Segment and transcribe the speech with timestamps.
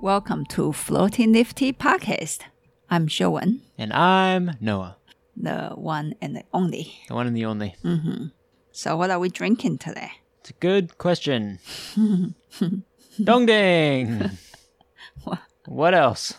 [0.00, 2.42] Welcome to Floating Leaf Tea Podcast.
[2.88, 4.96] I'm Shiuwen, And I'm Noah,
[5.36, 6.94] the one and the only.
[7.08, 7.74] the one and the only.
[7.84, 8.26] Mm-hmm.
[8.70, 10.12] So, what are we drinking today?
[10.40, 11.58] It's a good question.
[13.24, 14.30] Dong ding!
[15.24, 15.40] What?
[15.66, 16.34] what else?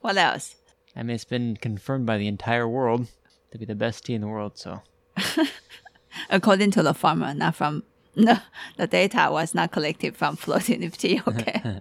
[0.00, 0.56] What else?
[0.96, 3.08] I mean, it's been confirmed by the entire world
[3.52, 4.80] to be the best tea in the world, so.
[6.30, 7.82] According to the farmer, not from
[8.18, 8.38] no,
[8.78, 11.20] the data was not collected from Floating Leaf Tea.
[11.28, 11.80] Okay.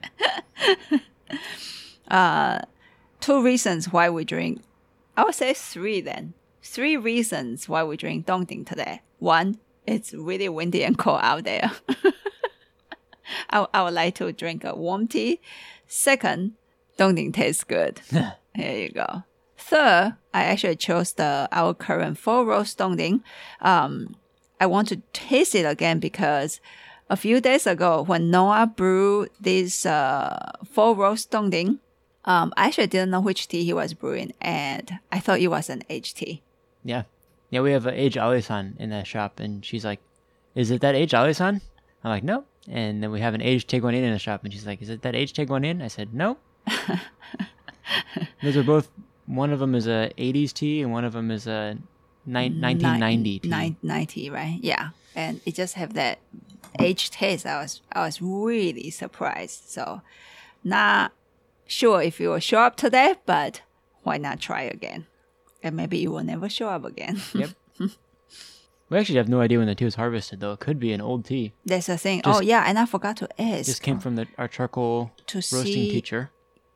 [2.08, 2.60] uh,
[3.20, 4.62] two reasons why we drink.
[5.18, 6.34] I would say three then.
[6.62, 9.02] Three reasons why we drink Dongding today.
[9.20, 11.72] One, it's really windy and cold out there.
[13.50, 15.42] I, I would like to drink a warm tea.
[15.88, 16.54] Second,
[16.98, 18.02] Dongding tastes good.
[18.56, 19.24] Here you go.
[19.58, 23.22] Third, I actually chose the our current four roast Dongding.
[23.62, 24.16] Um,
[24.60, 26.62] I want to taste it again because
[27.10, 31.80] a few days ago when Noah brewed this uh, four roast Dongding,
[32.26, 35.70] um, I actually didn't know which tea he was brewing, and I thought it was
[35.70, 36.42] an aged tea.
[36.84, 37.04] Yeah.
[37.52, 40.00] Yeah, we have a age Alishan in that shop, and she's like,
[40.56, 41.62] Is it that age Alishan?
[42.04, 42.46] I'm like, No.
[42.68, 45.04] And then we have an age Tieguanyin in the shop, and she's like, Is it
[45.04, 45.84] that age Tieguanyin?
[45.84, 46.38] I said, No.
[48.42, 48.90] Those are both,
[49.28, 51.78] one of them is a 80s tea, and one of them is a
[52.26, 53.50] ni- 1990 tea.
[53.50, 54.60] Nine- 90, right?
[54.62, 56.18] Yeah, and it just have that
[56.80, 57.46] aged taste.
[57.46, 59.70] I was I was really surprised.
[59.70, 60.02] So,
[60.64, 61.12] not
[61.66, 63.62] sure if it will show up today, but
[64.04, 65.08] why not try again?
[65.64, 67.22] And maybe it will never show up again.
[67.34, 67.50] Yep.
[68.90, 70.54] we actually have no idea when the tea was harvested, though.
[70.54, 71.54] It could be an old tea.
[71.66, 72.22] That's the thing.
[72.24, 73.66] Just- oh yeah, and I forgot to ask.
[73.66, 75.92] This came from the, our charcoal to roasting see.
[75.92, 76.32] teacher.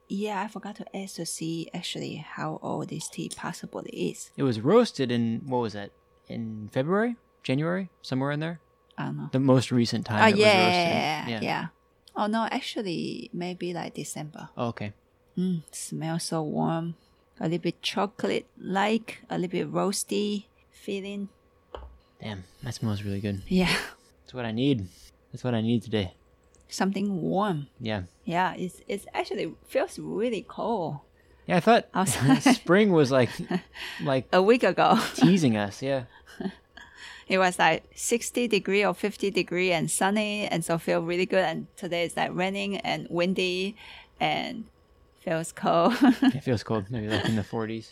[0.07, 4.31] Yeah, I forgot to ask to see actually how old this tea possibly is.
[4.35, 5.91] It was roasted in, what was that?
[6.27, 7.15] In February?
[7.43, 7.89] January?
[8.01, 8.59] Somewhere in there?
[8.99, 9.29] I don't know.
[9.31, 11.43] The most recent time Oh it was yeah, roasted.
[11.43, 11.67] yeah,
[12.17, 14.49] Oh no, actually maybe like December.
[14.57, 14.91] Oh, okay.
[15.37, 16.95] Mm, smells so warm.
[17.39, 21.29] A little bit chocolate like, a little bit roasty feeling.
[22.21, 23.41] Damn, that smells really good.
[23.47, 23.73] Yeah.
[24.23, 24.87] That's what I need.
[25.31, 26.13] That's what I need today.
[26.67, 27.67] Something warm.
[27.79, 28.03] Yeah.
[28.25, 30.99] Yeah, it's it's actually feels really cold.
[31.47, 32.43] Yeah, I thought Outside.
[32.55, 33.29] spring was like,
[34.03, 35.81] like A week ago, teasing us.
[35.81, 36.03] Yeah.
[37.29, 41.45] it was like 60 degree or 50 degree and sunny, and so feel really good.
[41.45, 43.75] And today it's like raining and windy,
[44.19, 44.65] and
[45.21, 45.93] feels cold.
[46.21, 46.85] It feels cold.
[46.89, 47.91] Maybe like in the 40s.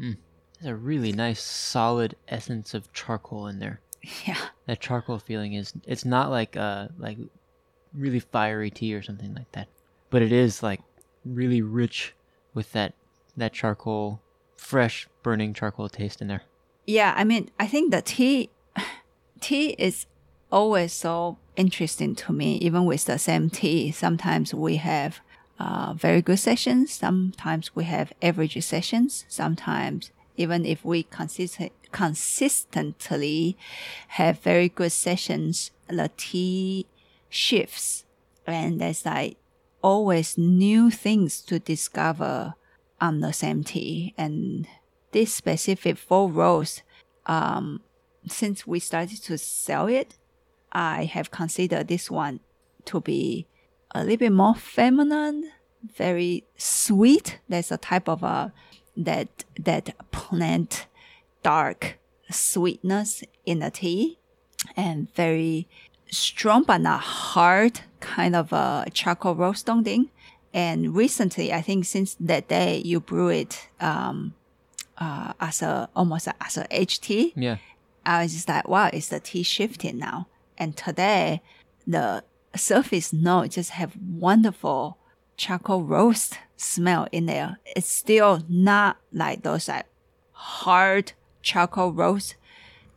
[0.00, 0.16] Mm.
[0.60, 3.80] There's a really nice, solid essence of charcoal in there.
[4.26, 4.38] yeah.
[4.66, 5.74] That charcoal feeling is.
[5.86, 7.18] It's not like uh like
[7.92, 9.68] really fiery tea or something like that,
[10.10, 10.80] but it is like
[11.24, 12.14] really rich
[12.54, 12.94] with that
[13.36, 14.22] that charcoal,
[14.56, 16.42] fresh burning charcoal taste in there.
[16.86, 18.50] Yeah, I mean, I think the tea,
[19.44, 20.06] tea is
[20.50, 22.56] always so interesting to me.
[22.56, 25.20] Even with the same tea, sometimes we have
[25.58, 26.92] uh, very good sessions.
[26.92, 29.24] Sometimes we have average sessions.
[29.28, 33.56] Sometimes even if we consistent consistently
[34.18, 36.86] have very good sessions, the tea
[37.28, 38.04] shifts,
[38.46, 39.36] and there's like
[39.80, 42.54] always new things to discover
[43.00, 44.66] on the same tea and
[45.12, 46.82] this specific four rows,
[47.26, 47.80] um,
[48.26, 50.16] since we started to sell it,
[50.72, 52.40] I have considered this one
[52.86, 53.46] to be
[53.94, 55.50] a little bit more feminine,
[55.96, 57.38] very sweet.
[57.48, 58.52] There's a type of a
[58.96, 60.86] that that plant
[61.42, 61.98] dark
[62.30, 64.18] sweetness in the tea,
[64.76, 65.68] and very
[66.10, 70.10] strong but not hard kind of a charcoal roasting thing.
[70.52, 74.34] And recently, I think since that day you brew it um,
[74.98, 77.56] uh, as a almost as a HT, Yeah.
[78.06, 80.28] I was just like, wow, is the tea shifting now?
[80.58, 81.42] And today,
[81.86, 84.98] the surface note just have wonderful
[85.36, 87.58] charcoal roast smell in there.
[87.74, 89.86] It's still not like those like
[90.32, 92.36] hard charcoal roast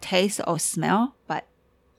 [0.01, 1.45] taste or smell, but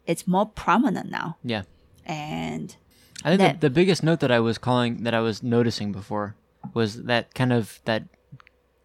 [0.06, 1.36] it's more prominent now.
[1.42, 1.62] Yeah.
[2.06, 2.76] And
[3.24, 5.92] I think That- the, the biggest note that I was calling that I was noticing
[5.92, 6.36] before
[6.74, 8.04] was that kind of that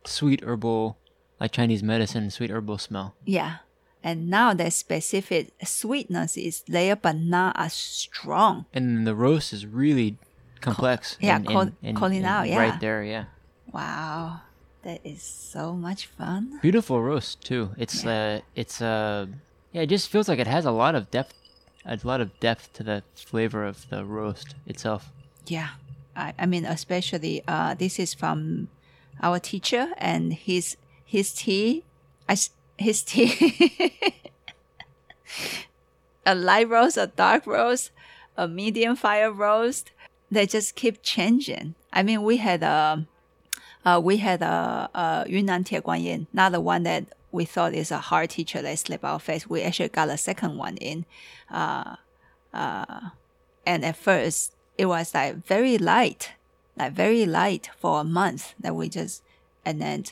[0.05, 0.97] sweet herbal,
[1.39, 3.15] like Chinese medicine, sweet herbal smell.
[3.25, 3.57] yeah.
[4.03, 8.65] And now that specific sweetness is there, but not as strong.
[8.73, 10.17] And the roast is really
[10.61, 11.17] complex.
[11.21, 12.59] yeah, and, call- and- calling and out, yeah.
[12.59, 13.25] Right there, yeah.
[13.71, 14.41] Wow.
[14.83, 16.59] That is so much fun.
[16.61, 17.69] Beautiful roast too.
[17.77, 19.27] It's uh, it's uh,
[19.71, 19.83] yeah.
[19.83, 21.33] It just feels like it has a lot of depth,
[21.85, 25.09] a lot of depth to the flavor of the roast itself.
[25.47, 25.69] Yeah.
[26.17, 28.67] I, I mean, especially uh, this is from
[29.21, 31.85] our teacher and his his tea.
[32.27, 32.35] I,
[32.77, 34.13] his tea.
[36.25, 37.91] a light roast, a dark roast,
[38.37, 39.91] a medium fire roast.
[40.31, 41.75] They just keep changing.
[41.91, 43.05] I mean, we had a,
[43.85, 47.73] uh, we had a, a Yunnan Tie Guan Yin, not the one that we thought
[47.73, 49.47] is a hard teacher that slip our face.
[49.47, 51.05] We actually got a second one in,
[51.51, 51.95] uh,
[52.53, 53.09] uh,
[53.65, 56.33] and at first it was like very light,
[56.77, 59.23] like very light for a month that we just,
[59.65, 60.05] and then,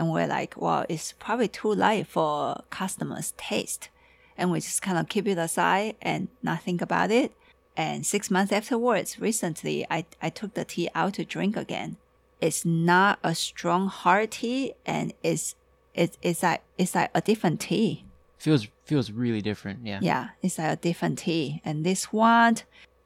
[0.00, 3.90] and we're like, well, it's probably too light for customers' taste,
[4.34, 7.32] and we just kind of keep it aside and not think about it.
[7.76, 11.98] And six months afterwards, recently, I, I took the tea out to drink again.
[12.40, 15.54] It's not a strong hard tea, and it's
[15.94, 18.06] it's it's like it's like a different tea.
[18.38, 19.80] Feels feels really different.
[19.84, 19.98] Yeah.
[20.00, 21.60] Yeah, it's like a different tea.
[21.62, 22.56] And this one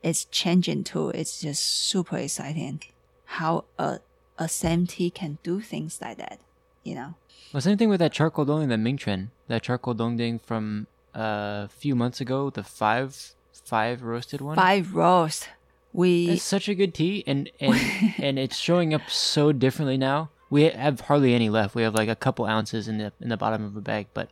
[0.04, 1.08] is changing too.
[1.08, 2.82] It's just super exciting
[3.24, 3.98] how a
[4.38, 6.38] a same tea can do things like that.
[6.84, 7.14] You know.
[7.52, 11.70] Well, same thing with that charcoal dongding, the Mingquan, that charcoal dongding from uh, a
[11.70, 13.34] few months ago, the five
[13.64, 14.56] five roasted one.
[14.56, 15.48] Five roast.
[15.92, 17.74] We It's such a good tea, and and
[18.18, 20.30] and it's showing up so differently now.
[20.50, 21.74] We have hardly any left.
[21.74, 24.28] We have like a couple ounces in the in the bottom of a bag, but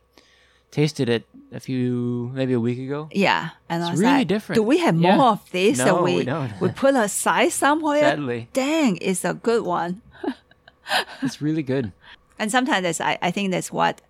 [0.71, 1.23] tasted it
[1.53, 3.07] a few maybe a week ago.
[3.13, 4.57] yeah, and I It's was really like, different.
[4.57, 5.31] do we have more Yeah.
[5.31, 6.51] of this No, that we we don't.
[6.59, 8.01] we put aside somewhere?
[8.01, 10.01] Sadly, Dang, it's a good one.
[11.21, 11.91] it's really good.
[12.39, 14.01] And sometimes that's, I, I think that's what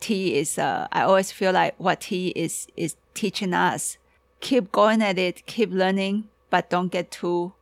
[0.00, 0.58] tea is.
[0.58, 3.96] Uh, I always feel like what tea is is teaching us.
[4.40, 7.52] Keep going at it, keep learning, but don't get too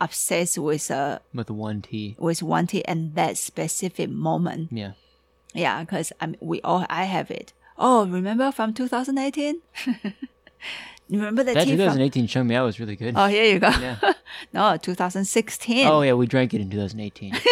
[0.00, 4.70] obsessed with uh With one tea, with one tea and that specific moment.
[4.72, 4.92] yeah.
[5.56, 7.52] Yeah, because I mean, we all I have it.
[7.78, 9.60] Oh, remember from 2018?
[11.10, 11.78] remember the That tea from?
[11.78, 13.14] 2018 show me I was really good.
[13.16, 13.68] Oh, here you go.
[13.68, 13.98] Yeah.
[14.52, 15.86] no, 2016.
[15.86, 17.34] Oh yeah, we drank it in 2018.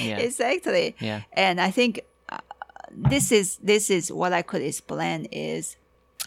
[0.00, 0.18] yeah.
[0.18, 0.96] exactly.
[1.00, 1.22] Yeah.
[1.32, 2.38] and I think uh,
[2.90, 5.76] this is this is what I could explain is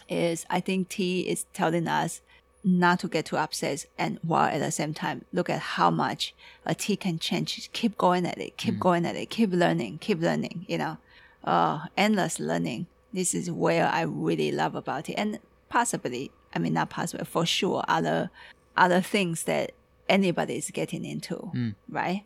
[0.09, 2.21] is I think tea is telling us
[2.63, 6.33] not to get too upset and while at the same time look at how much
[6.65, 7.69] a tea can change.
[7.71, 10.97] Keep going at it, keep going at it, keep learning, keep learning, you know.
[11.43, 12.87] Uh endless learning.
[13.13, 15.13] This is where I really love about it.
[15.13, 15.39] And
[15.69, 18.29] possibly I mean not possibly for sure other
[18.75, 19.71] other things that
[20.09, 21.49] anybody is getting into.
[21.89, 22.25] Right?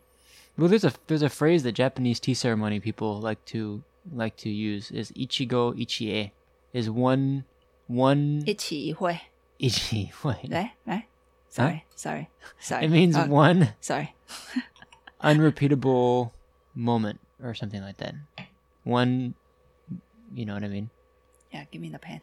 [0.62, 3.82] Well, there's a there's a phrase that Japanese tea ceremony people like to
[4.14, 6.30] like to use is ichigo ichie,
[6.72, 7.46] is one
[7.88, 8.44] one.
[8.46, 9.22] Ichihui.
[9.60, 10.52] Ichihui.
[10.54, 11.06] Right, right.
[11.50, 11.94] Sorry, huh?
[11.96, 12.30] sorry,
[12.60, 12.86] sorry.
[12.86, 13.74] It means oh, one.
[13.82, 14.14] Sorry.
[15.22, 16.32] unrepeatable
[16.76, 18.14] moment or something like that.
[18.84, 19.34] One,
[20.36, 20.92] you know what I mean?
[21.52, 21.64] Yeah.
[21.72, 22.22] Give me the pen.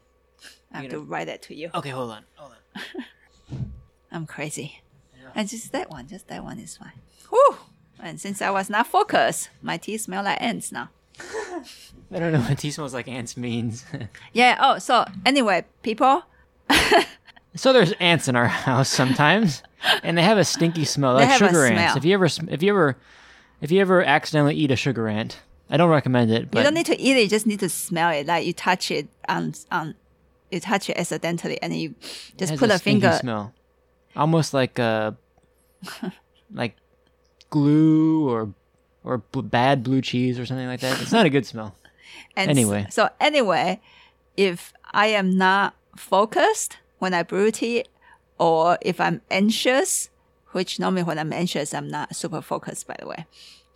[0.72, 1.70] I have to write that to you.
[1.74, 3.72] Okay, hold on, hold on.
[4.12, 4.80] I'm crazy.
[5.20, 5.30] Yeah.
[5.34, 7.00] And just that one, just that one is fine.
[7.30, 7.58] Whew!
[8.02, 10.90] And since I was not focused my teeth smell like ants now
[12.10, 13.84] I don't know what tea smells like ants means.
[14.32, 16.22] yeah oh so anyway people
[17.54, 19.62] so there's ants in our house sometimes,
[20.02, 21.96] and they have a stinky smell, They like a sugar ants.
[21.96, 22.96] If you ever, if you ever,
[23.60, 25.40] if you ever accidentally eat a sugar ant,
[25.70, 26.50] I don't recommend it.
[26.50, 28.52] But you don't need to eat it you just need to smell it like you
[28.52, 29.94] touch it on on
[30.50, 31.94] you touch it accidentally and you
[32.36, 33.54] just put a, stinky finger smell,
[34.16, 35.16] almost like a,
[36.52, 36.76] like
[37.50, 38.52] glue or
[39.04, 41.00] or bl- bad blue cheese or something like that.
[41.00, 41.74] It's not a good smell.
[42.36, 42.84] And Anyway.
[42.88, 43.80] s- so anyway,
[44.36, 47.84] if I am not focused when I brew tea,
[48.38, 50.08] or if I'm anxious,
[50.52, 53.26] which normally when I'm anxious, I'm not super focused, by the way,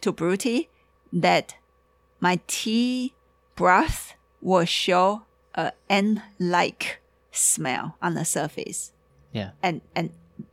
[0.00, 0.68] to brew tea,
[1.12, 1.56] that
[2.20, 3.12] my tea
[3.56, 5.22] broth will show
[5.54, 7.00] a ant-like
[7.30, 8.92] smell on the surface
[9.32, 10.10] Yeah, and and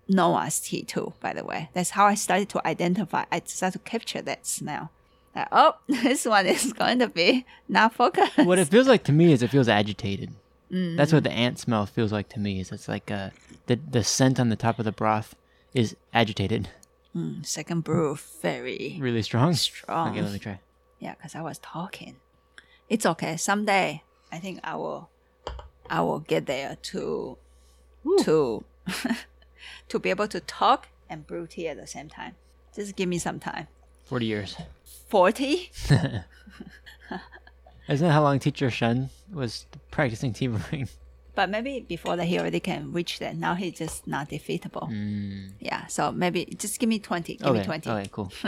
[0.10, 1.70] Noah's tea too, by the way.
[1.74, 3.24] That's how I started to identify.
[3.32, 4.92] I started to capture that smell.
[5.36, 8.38] Like, oh, this one is going to be not focused.
[8.40, 10.34] what it feels like to me is it feels agitated.
[10.72, 10.98] Mm.
[10.98, 12.60] That's what the ant smell feels like to me.
[12.60, 13.30] Is it's like uh,
[13.68, 15.36] the the scent on the top of the broth
[15.74, 16.70] is agitated,
[17.42, 19.54] Second brew, very really strong.
[19.54, 20.10] strong.
[20.12, 20.60] Okay, let me try.
[21.00, 22.18] Yeah, because I was talking.
[22.88, 23.36] It's okay.
[23.38, 25.10] Someday, I think I will,
[25.90, 27.38] I will get there to,
[28.22, 28.64] to,
[29.90, 32.36] to be able to talk and brew tea at the same time.
[32.76, 33.68] Just give me some time.
[34.06, 34.56] Forty years.
[35.08, 35.72] Forty.
[37.90, 40.88] Isn't that how long Teacher Shen was practicing tea brewing?
[41.36, 43.36] But maybe before that, he already can reach that.
[43.36, 44.88] Now he's just not defeatable.
[44.90, 45.48] Hmm.
[45.60, 45.88] Yeah.
[45.88, 47.36] So maybe just give me 20.
[47.38, 47.90] Give me 20.
[47.90, 48.32] Okay, cool.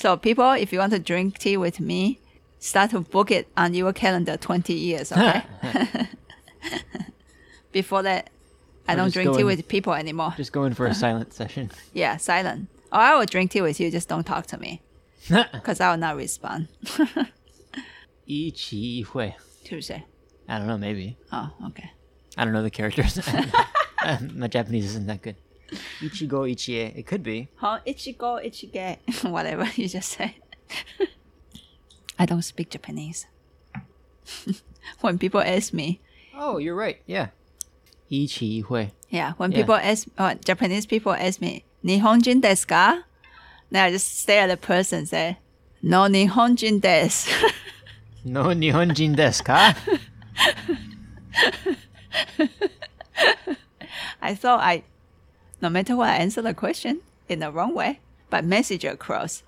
[0.00, 2.20] So people, if you want to drink tea with me,
[2.58, 5.42] start to book it on your calendar 20 years, okay?
[7.71, 8.29] before that,
[8.87, 10.33] I Or don't just drink go tea in- with people anymore.
[10.37, 11.71] Just go in for a silent session.
[11.93, 12.67] Yeah, silent.
[12.91, 14.81] Or I will drink tea with you, just don't talk to me.
[15.27, 16.67] Because I will not respond.
[18.25, 19.35] 一期一会.
[19.63, 20.03] Tuesday.
[20.47, 21.15] I don't know, maybe.
[21.31, 21.89] Oh, okay.
[22.37, 23.17] I don't know the characters.
[24.35, 25.35] My Japanese isn't that good.
[26.01, 26.95] Ichigo ichie.
[26.95, 27.47] It could be.
[27.55, 27.79] Huh?
[27.87, 28.97] Ichigo, ichige,
[29.29, 30.35] whatever you just said.
[32.19, 33.25] I don't speak Japanese.
[35.01, 36.01] when people ask me,
[36.37, 36.97] Oh, you're right.
[37.07, 37.29] Yeah.
[38.10, 38.88] Ichi hui.
[39.08, 39.58] yeah, when Yeah.
[39.58, 43.02] people ask, uh, Japanese people ask me, Nihonjin desu ka?
[43.70, 45.38] Then I just stare at the person and say,
[45.82, 47.30] No, Nihonjin desu.
[48.24, 49.74] No Nihonjin desu ka?
[54.22, 54.82] I thought I,
[55.62, 59.42] no matter what, I answer the question in the wrong way, but message across.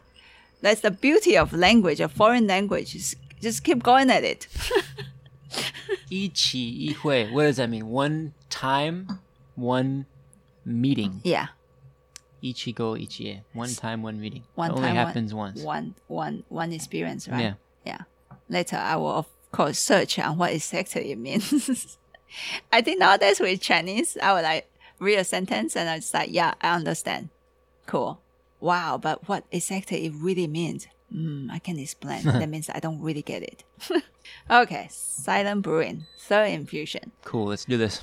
[0.60, 2.92] That's the beauty of language, of foreign language.
[2.92, 4.46] Just, just keep going at it.
[6.10, 7.30] Ichi hui.
[7.30, 7.86] What does that mean?
[7.88, 9.20] One time,
[9.54, 10.06] one
[10.64, 11.20] meeting.
[11.24, 11.48] Yeah.
[12.42, 13.42] Ichigo ichie.
[13.52, 14.44] One time, one meeting.
[14.54, 15.62] One it only time, happens one, once.
[15.62, 17.40] One, one, one experience, right?
[17.40, 17.54] Yeah.
[17.86, 17.98] Yeah.
[18.48, 21.98] Later, I will of course search on what exactly it means.
[22.72, 26.30] I think nowadays with Chinese, I would like read a sentence and I was like,
[26.32, 27.28] yeah, I understand.
[27.86, 28.20] Cool.
[28.60, 30.86] Wow, but what exactly it really means?
[31.12, 32.22] Mm, I can explain.
[32.24, 33.64] that means I don't really get it.
[34.50, 37.12] okay, silent brewing, third infusion.
[37.24, 37.46] Cool.
[37.46, 38.02] Let's do this.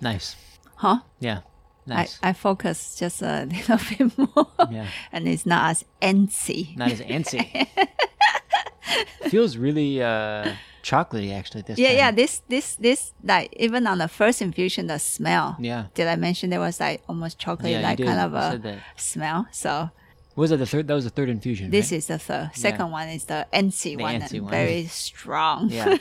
[0.00, 0.36] Nice.
[0.76, 1.00] Huh?
[1.20, 1.40] Yeah.
[1.86, 2.18] Nice.
[2.22, 4.46] I, I focus just a little bit more.
[4.70, 4.86] yeah.
[5.10, 6.76] and it's not as antsy.
[6.76, 7.66] Not as antsy.
[9.28, 11.96] Feels really uh, chocolatey actually this Yeah, time.
[11.96, 12.10] yeah.
[12.10, 15.56] This, this, this, like even on the first infusion, the smell.
[15.60, 15.86] Yeah.
[15.94, 19.46] Did I mention there was like almost chocolate, Yeah, like kind of a smell?
[19.50, 19.90] So
[20.38, 20.86] What was that the third?
[20.86, 21.72] That was the third infusion.
[21.72, 21.98] this right?
[21.98, 22.50] is the third.
[22.54, 24.50] Second one is the NC The one, NC one.
[24.52, 25.68] very strong.
[25.68, 25.98] yeah.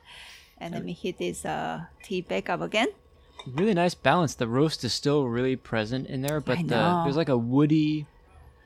[0.58, 2.88] and let me hit this uh, tea back up again.
[3.46, 4.34] really nice balance.
[4.36, 8.06] The roast is still really present in there, but the, there's like a woody,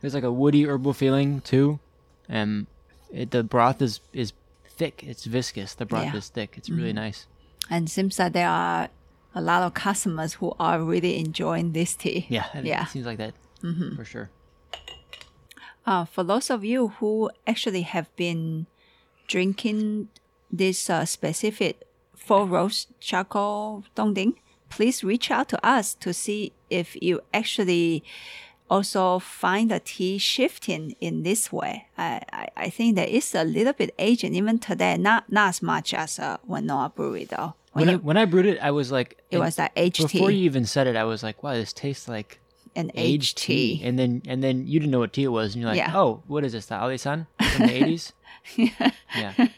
[0.01, 1.81] there's like a woody herbal feeling too,
[2.29, 2.69] and
[3.13, 4.33] it, the broth is is
[4.69, 5.03] thick.
[5.03, 5.75] It's viscous.
[5.75, 6.09] The broth Yeah.
[6.11, 6.19] Mm-hmm.
[6.19, 6.55] is thick.
[6.57, 7.27] It's really nice.
[7.69, 8.89] And seems that there are
[9.35, 12.27] a lot of customers who are really enjoying this tea.
[12.29, 12.85] Yeah, Yeah.
[12.85, 13.35] it seems like that
[13.65, 13.97] Mm-hmm.
[13.97, 14.31] for sure.
[15.88, 18.66] Uh, for those of you who actually have been
[19.26, 20.09] drinking
[20.52, 21.80] this uh, specific
[22.14, 24.35] full roast charcoal dongding,
[24.68, 28.04] please reach out to us to see if you actually
[28.68, 31.87] also find the tea shifting in this way.
[31.97, 35.62] I, I, I think there is a little bit aging even today, not not as
[35.62, 37.54] much as uh, when Noah Brewery though.
[37.73, 40.28] When When I, when I brewed it, I was like, it was that aged before
[40.28, 42.40] tea, you even said it, I was like, wow, this tastes like
[42.77, 43.81] an aged tea.
[43.85, 45.93] And then and then you didn't know what tea it was, and you're like, Yeah.
[45.97, 46.67] oh, what is this?
[46.67, 48.13] The Alishan from the eighties?
[48.57, 49.49] yeah.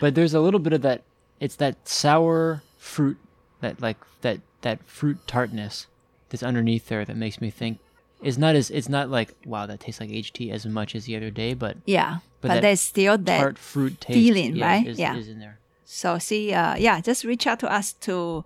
[0.00, 1.02] But there's a little bit of that.
[1.40, 3.16] It's that sour fruit,
[3.60, 5.86] that like that that fruit tartness
[6.28, 7.78] that's underneath there that makes me think.
[8.22, 11.06] It's not as it's not like wow that tastes like aged tea as much as
[11.06, 14.66] the other day, but Yeah, But but, there's still that tart fruit taste feeling, yeah,
[14.66, 14.86] right?
[14.86, 15.16] Is, Yeah.
[15.16, 15.58] is in there.
[15.86, 18.44] So see, uh, yeah, just reach out to us to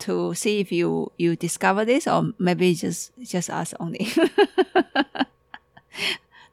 [0.00, 4.08] to see if you you discover this, or maybe just just us only.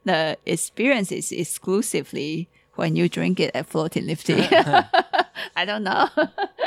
[0.04, 4.46] the experience is exclusively when you drink it at Floating Leaf Tea.
[5.56, 6.08] I don't know.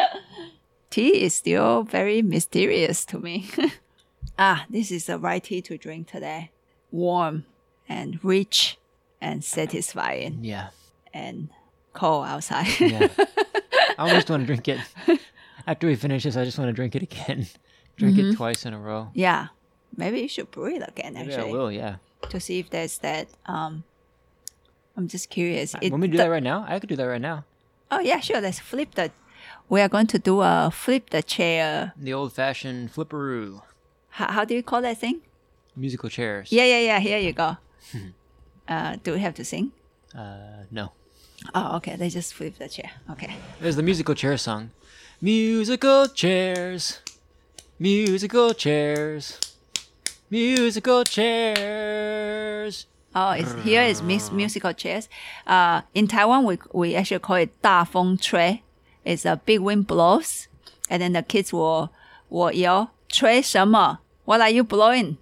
[0.89, 3.49] tea is still very mysterious to me.
[4.37, 6.51] ah, this is the right tea to drink today.
[6.91, 7.45] Warm
[7.87, 8.77] and rich
[9.21, 10.69] and satisfying Yeah.
[11.13, 11.49] and
[11.93, 12.67] cold outside.
[12.79, 13.07] Yeah.
[13.97, 14.79] I almost want to drink it.
[15.67, 17.47] After we finish this, I just want to drink it again.
[17.97, 18.31] drink Mm-hmm.
[18.31, 19.09] it twice in a row.
[19.13, 19.47] Yeah,
[19.95, 21.95] maybe you should brew it again Maybe actually I will, yeah.
[22.29, 23.27] to see if there's that.
[23.45, 23.83] Um,
[24.95, 25.75] I'm just curious.
[25.81, 27.45] It- When we do the- that right now, I could do that right now.
[27.91, 28.39] Oh yeah, sure.
[28.41, 29.11] Let's flip the.
[29.67, 31.93] We are going to do a flip the chair.
[31.97, 33.61] The old fashioned flipperoo.
[34.09, 35.21] How, how do you call that thing?
[35.75, 36.51] Musical chairs.
[36.51, 36.99] Yeah, yeah, yeah.
[36.99, 37.57] Here you go.
[38.67, 39.71] uh, do we have to sing?
[40.15, 40.91] Uh, no.
[41.55, 41.95] Oh, okay.
[41.95, 42.91] They just flip the chair.
[43.11, 43.33] Okay.
[43.61, 44.71] There's the musical chair song.
[45.20, 47.00] Musical chairs.
[47.78, 49.38] Musical chairs.
[50.30, 52.86] Musical chairs.
[53.14, 55.08] Oh, it's, here is mix musical chairs.
[55.46, 58.62] Uh, in Taiwan, we we actually call it 大风吹.
[59.04, 60.48] It's a big wind blows,
[60.88, 61.90] and then the kids will
[62.28, 63.98] will yell 吹什么?
[64.24, 65.18] What are you blowing?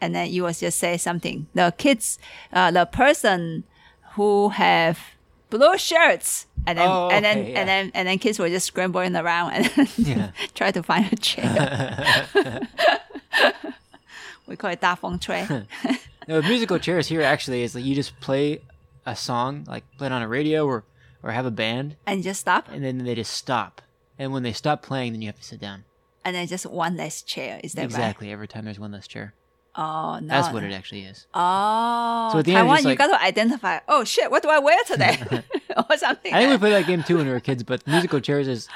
[0.00, 1.46] And then you will just say something.
[1.54, 2.18] The kids,
[2.52, 3.64] uh, the person
[4.16, 4.98] who have
[5.48, 7.59] blue shirts, and then oh, okay, and then yeah.
[7.59, 10.31] and then and then kids were just scrambling around and yeah.
[10.53, 12.27] try to find a chair.
[14.47, 15.47] we call it da feng chui.
[16.27, 18.61] no, musical chairs here actually is like you just play
[19.05, 20.83] a song, like play it on a radio or
[21.23, 23.81] or have a band, and just stop, and then they just stop.
[24.19, 25.85] And when they stop playing, then you have to sit down.
[26.23, 27.59] And then just one less chair.
[27.63, 28.33] Is that exactly right?
[28.33, 29.33] every time there's one less chair?
[29.75, 31.25] Oh no, that's what it actually is.
[31.33, 33.79] Oh, so at the Taiwan, end, like, you got to identify.
[33.87, 35.43] Oh shit, what do I wear today?
[35.89, 36.33] or something.
[36.33, 38.67] I think we played that game too when we were kids, but musical chairs is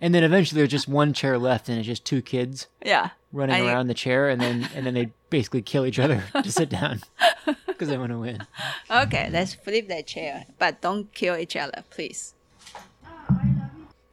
[0.00, 3.10] And then eventually there's just one chair left, and it's just two kids Yeah.
[3.32, 6.52] running you- around the chair, and then and then they basically kill each other to
[6.52, 7.00] sit down
[7.66, 8.46] because they want to win.
[8.90, 12.34] Okay, let's flip that chair, but don't kill each other, please.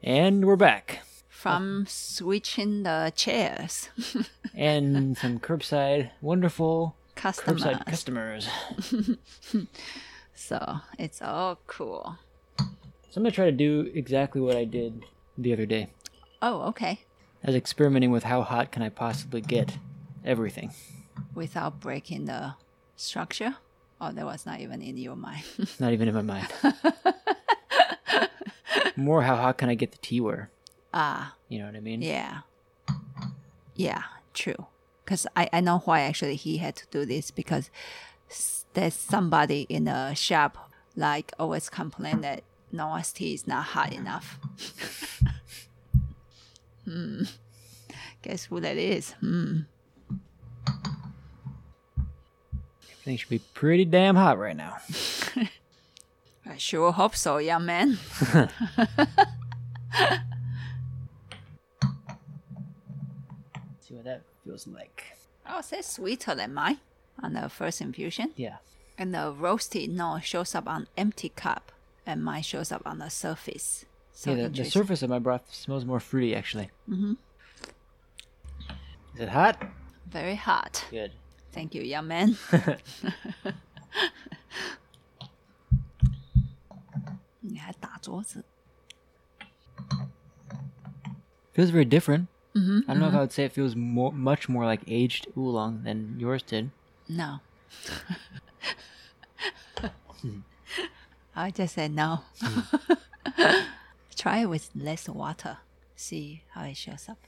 [0.01, 0.99] And we're back,
[1.29, 3.89] From switching the chairs,
[4.55, 7.63] and some curbside wonderful customers.
[7.63, 8.49] curbside customers.
[10.35, 12.17] So it's all cool.
[12.57, 12.65] So
[13.17, 15.05] I'm gonna try to do exactly what I did
[15.37, 15.89] the other day.
[16.41, 17.01] Oh, okay.
[17.43, 19.77] I was experimenting with how hot can I possibly get
[20.25, 20.73] everything.
[21.35, 22.55] Without breaking the
[22.95, 23.55] structure?
[24.01, 25.43] Oh, that was not even in your mind.
[25.79, 26.47] Not even in my mind.
[28.95, 30.49] More how hot can I get the tea ware?
[30.93, 32.01] ah, You know what I mean?
[32.01, 32.39] yeah.
[33.75, 34.67] Yeah, true.
[35.03, 37.69] Because I, I know why actually he had to do this because
[38.73, 44.39] there's somebody in the shop like always complain that Noah's tea is not hot enough.
[46.85, 47.23] hmm.
[48.21, 49.11] Guess who that is?
[49.13, 49.61] Hmm.
[52.91, 54.77] Everything should be pretty damn hot right now.
[56.45, 57.97] I sure hope so, young man.
[63.79, 65.03] see what that feels like.
[65.47, 66.79] Oh, it's sweeter than mine
[67.23, 68.31] on the first infusion.
[68.35, 68.57] Yeah.
[68.97, 71.71] And the roasted note shows up on empty cup,
[72.05, 73.85] and mine shows up on the surface.
[74.11, 76.69] So yeah, the, the surface of my broth smells more fruity actually.
[76.87, 77.13] Mm-hmm.
[79.15, 79.63] Is it hot?
[80.07, 80.85] Very hot.
[80.91, 81.13] Good.
[81.51, 82.37] Thank you, young man.
[91.53, 92.27] Feels very different.
[92.55, 92.99] Mm-hmm, I don't mm-hmm.
[92.99, 93.17] know if mm-hmm.
[93.17, 96.71] I would say it feels more, much more like aged oolong than yours did.
[97.15, 97.39] No.
[101.35, 102.21] I just said no.
[104.15, 105.57] Try it with less water.
[105.95, 107.19] See how it shows up.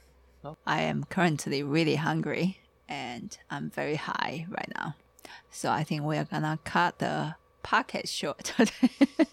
[0.44, 0.56] Oh.
[0.66, 2.58] I am currently really hungry
[2.88, 4.96] and I'm very high right now.
[5.50, 8.90] So I think we are gonna cut the podcast short today.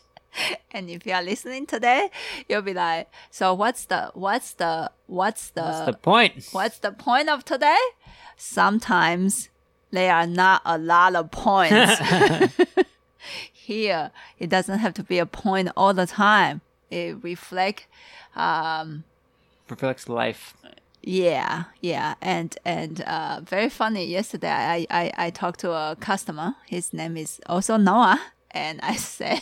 [0.71, 2.11] and if you are listening today,
[2.47, 6.47] you'll be like, so what's the what's the what's the What's the point?
[6.51, 7.79] What's the point of today?
[8.37, 9.49] Sometimes
[9.93, 11.99] there are not a lot of points.
[13.53, 16.59] Here, it doesn't have to be a point all the time.
[16.91, 17.87] It reflect,
[18.35, 19.05] um,
[19.69, 20.53] Reflects life.
[21.01, 24.05] yeah, yeah, and and uh, very funny.
[24.05, 26.55] Yesterday, I, I I talked to a customer.
[26.67, 28.19] His name is also Noah,
[28.51, 29.41] and I said,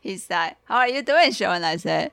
[0.00, 2.12] he's like, "How are you doing, Sean?" I said,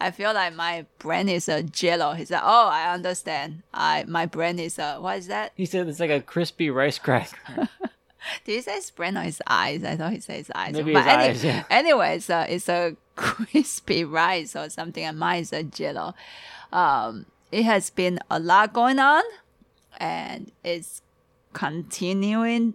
[0.00, 3.62] "I feel like my brain is a jello." He said, "Oh, I understand.
[3.74, 5.52] I my brain is a what is that?
[5.56, 7.68] He said it's like a crispy rice cracker.
[8.44, 9.82] Did he say his brain or his eyes?
[9.82, 10.74] I thought he said his eyes.
[10.74, 11.64] Maybe but his any- eyes, yeah.
[11.70, 16.14] Anyway, it's a, it's a crispy rice or something, and mine is a jello.
[16.70, 19.22] Um, it has been a lot going on,
[19.96, 21.00] and it's
[21.54, 22.74] continually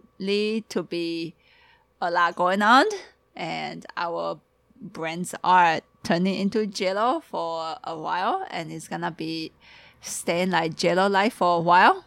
[0.70, 1.36] to be
[2.02, 2.86] a lot going on,
[3.36, 4.40] and our
[4.82, 9.52] brains are turning into jello for a while, and it's gonna be
[10.02, 12.06] staying like jello like for a while.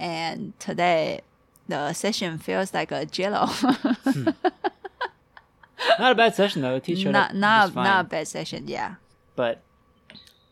[0.00, 1.20] And today,
[1.68, 3.46] the session feels like a jello.
[5.98, 6.74] not a bad session though.
[6.74, 8.66] The tea showed not not not a bad session.
[8.68, 8.96] Yeah.
[9.36, 9.62] but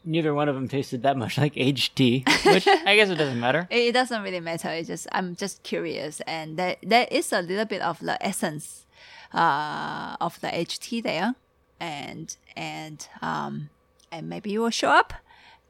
[0.04, 3.40] neither one of them tasted that much like aged tea, which I guess it doesn't
[3.40, 3.66] matter.
[3.74, 4.68] It, it doesn't really matter.
[4.70, 8.86] It's just I'm just curious, and there there is a little bit of the essence,
[9.34, 11.34] uh, of the HT there,
[11.80, 13.70] and and um,
[14.10, 15.12] and maybe it will show up,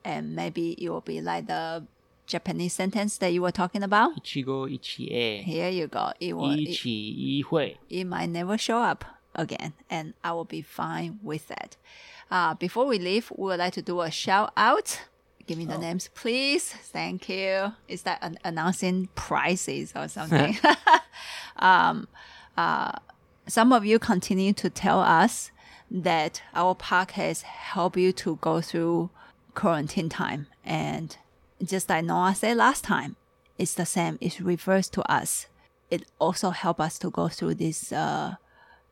[0.05, 1.87] and maybe it will be like the
[2.27, 4.17] Japanese sentence that you were talking about.
[4.23, 5.43] Ichigo ichie.
[5.43, 6.13] Here you go.
[6.21, 6.51] It will.
[6.53, 7.77] It, Ichi ihui.
[7.89, 11.77] it might never show up again, and I will be fine with that.
[12.31, 15.01] Uh, before we leave, we would like to do a shout out.
[15.47, 16.73] Give me the names, please.
[16.73, 17.73] Thank you.
[17.87, 20.59] Is that an- announcing prices or something?
[21.57, 22.09] um,
[22.57, 22.91] uh,
[23.47, 25.53] some of you continue to tell us
[25.91, 29.11] that our podcast help you to go through
[29.55, 31.17] quarantine time, and
[31.63, 33.17] just like Noah said last time,
[33.59, 34.19] it's the same.
[34.21, 35.47] It's reversed to us
[35.91, 38.37] it also help us to go through this uh,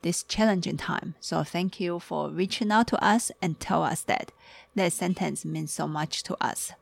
[0.02, 1.14] this challenging time.
[1.20, 4.32] So thank you for reaching out to us and tell us that
[4.74, 6.72] that sentence means so much to us.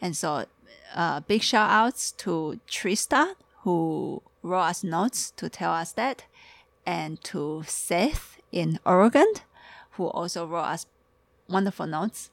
[0.00, 0.46] And so,
[0.94, 6.24] uh, big shout outs to Trista who wrote us notes to tell us that,
[6.84, 9.26] and to Seth in Oregon
[9.92, 10.86] who also wrote us
[11.48, 12.30] wonderful notes.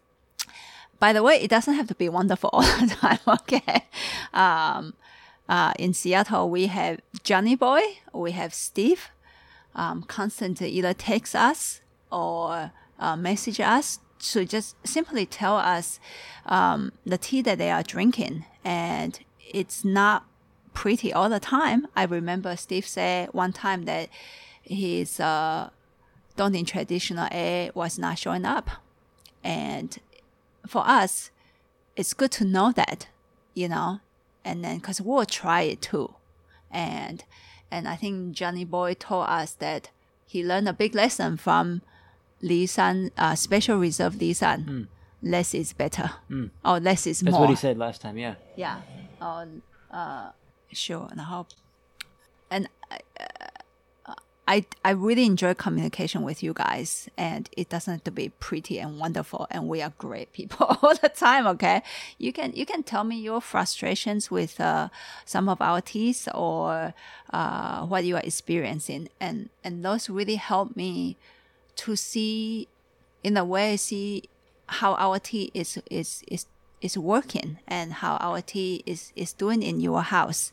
[0.99, 3.19] By the way, it doesn't have to be wonderful all the time.
[3.27, 3.85] Okay.
[4.33, 4.93] Um,
[5.47, 7.81] uh, in Seattle, we have Johnny Boy,
[8.13, 9.09] we have Steve,
[9.73, 15.99] um, constantly either text us or uh, message us to just simply tell us
[16.45, 20.25] um, the tea that they are drinking, and it's not
[20.73, 21.87] pretty all the time.
[21.95, 24.09] I remember Steve said one time that
[24.61, 25.69] his uh,
[26.39, 28.69] Dongding traditional A was not showing up,
[29.43, 29.99] and
[30.65, 31.31] for us,
[31.97, 33.07] it's good to know that,
[33.53, 33.99] you know,
[34.45, 36.13] and then because we'll try it too,
[36.71, 37.25] and
[37.69, 39.89] and I think Johnny Boy told us that
[40.25, 41.81] he learned a big lesson from
[42.41, 44.65] Lishan, uh, Special Reserve Lishan.
[44.65, 44.87] Mm.
[45.21, 46.11] Less is better,
[46.63, 47.41] or less is That's more.
[47.41, 48.17] what he said last time.
[48.17, 48.35] Yeah.
[48.55, 48.79] Yeah.
[49.19, 49.45] Oh,
[49.91, 50.29] uh,
[50.71, 51.09] sure.
[51.11, 51.47] And I hope.
[52.49, 52.69] And
[54.49, 58.79] I, I really enjoy communication with you guys, and it doesn't have to be pretty
[58.79, 59.45] and wonderful.
[59.51, 61.45] And we are great people all the time.
[61.45, 61.83] Okay,
[62.17, 64.89] you can you can tell me your frustrations with uh,
[65.23, 66.95] some of our teas or
[67.31, 71.15] uh, what you are experiencing, and and those really help me
[71.75, 72.67] to see,
[73.23, 74.23] in a way, see
[74.65, 76.47] how our tea is is is
[76.81, 80.51] is working and how our tea is is doing in your house,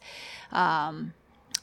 [0.53, 1.15] um,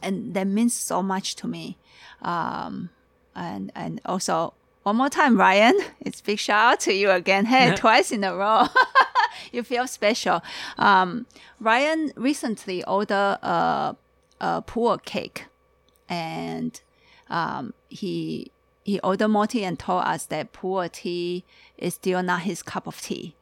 [0.04, 1.78] and that means so much to me.
[2.22, 2.90] Um,
[3.36, 7.46] and and also one more time, Ryan, it's big shout out to you again.
[7.46, 8.68] Hey, twice in a row.
[9.52, 10.42] you feel special.
[10.78, 11.26] Um,
[11.60, 13.96] Ryan recently ordered a,
[14.42, 15.46] a puer cake,
[16.10, 16.80] and
[17.30, 18.52] um, he
[18.84, 21.46] he ordered more tea and told us that puer tea
[21.78, 23.36] is still not his cup of tea,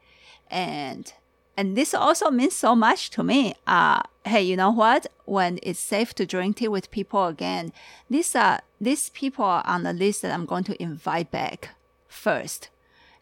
[0.50, 1.12] and
[1.56, 3.54] and this also means so much to me.
[3.66, 5.06] Uh, hey, you know what?
[5.24, 7.72] When it's safe to drink tea with people again,
[8.08, 11.70] these are these people are on the list that I'm going to invite back
[12.08, 12.70] first,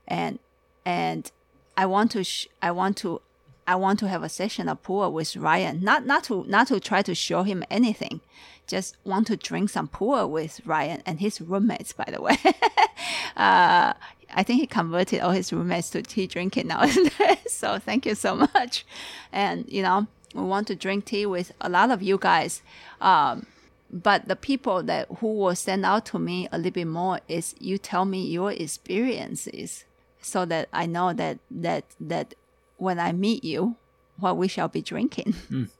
[0.06, 0.38] and
[0.84, 1.30] and
[1.76, 3.20] I want to sh- I want to
[3.66, 5.82] I want to have a session of puer with Ryan.
[5.82, 8.20] Not not to not to try to show him anything,
[8.66, 11.92] just want to drink some puer with Ryan and his roommates.
[11.92, 12.38] By the way,
[13.36, 13.92] uh,
[14.34, 17.10] I think he converted all his roommates to tea drinking nowadays.
[17.48, 18.84] so thank you so much.
[19.32, 22.62] And you know, we want to drink tea with a lot of you guys.
[23.00, 23.46] Um,
[23.92, 27.54] but the people that who will stand out to me a little bit more is
[27.58, 29.84] you tell me your experiences
[30.22, 32.34] so that I know that that that
[32.76, 33.76] when I meet you,
[34.20, 35.34] what we shall be drinking.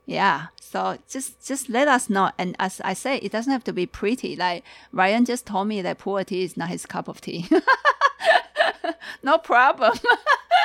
[0.07, 0.47] Yeah.
[0.61, 2.31] So just just let us know.
[2.39, 4.37] And as I say, it doesn't have to be pretty.
[4.37, 7.49] Like Ryan just told me that puer tea is not his cup of tea.
[9.23, 9.99] no problem.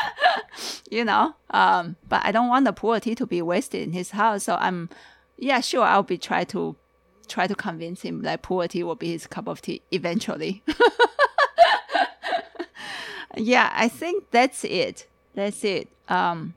[0.91, 1.35] you know.
[1.49, 4.43] Um, but I don't want the puer tea to be wasted in his house.
[4.43, 4.89] So I'm
[5.37, 6.75] yeah, sure I'll be try to
[7.27, 10.63] try to convince him that puer tea will be his cup of tea eventually.
[13.35, 15.07] yeah, I think that's it.
[15.33, 15.89] That's it.
[16.07, 16.53] Um,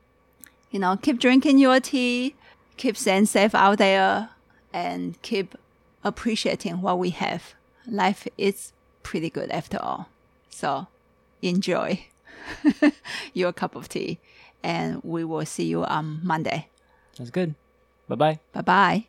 [0.71, 2.35] you know, keep drinking your tea,
[2.77, 4.29] keep staying safe out there,
[4.73, 5.55] and keep
[6.03, 7.53] appreciating what we have.
[7.87, 10.09] Life is pretty good after all.
[10.49, 10.87] So
[11.41, 12.05] enjoy
[13.33, 14.19] your cup of tea,
[14.63, 16.67] and we will see you on Monday.
[17.13, 17.55] Sounds good.
[18.07, 18.39] Bye bye.
[18.53, 19.05] Bye bye.